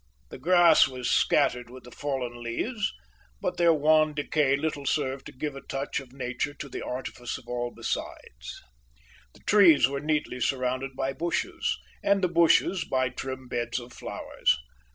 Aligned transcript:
The 0.29 0.39
grass 0.39 0.87
was 0.87 1.11
scattered 1.11 1.69
with 1.69 1.83
the 1.83 1.91
fallen 1.91 2.41
leaves, 2.41 2.91
but 3.39 3.57
their 3.57 3.71
wan 3.71 4.15
decay 4.15 4.55
little 4.55 4.87
served 4.87 5.27
to 5.27 5.31
give 5.31 5.55
a 5.55 5.61
touch 5.61 5.99
of 5.99 6.11
nature 6.11 6.55
to 6.55 6.67
the 6.67 6.81
artifice 6.83 7.37
of 7.37 7.47
all 7.47 7.69
besides. 7.69 8.63
The 9.35 9.41
trees 9.45 9.87
were 9.87 9.99
neatly 9.99 10.39
surrounded 10.39 10.95
by 10.95 11.13
bushes, 11.13 11.77
and 12.03 12.23
the 12.23 12.27
bushes 12.29 12.83
by 12.83 13.09
trim 13.09 13.47
beds 13.47 13.77
of 13.77 13.93
flowers. 13.93 14.57